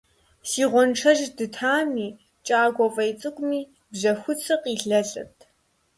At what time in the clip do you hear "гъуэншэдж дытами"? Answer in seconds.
0.71-2.07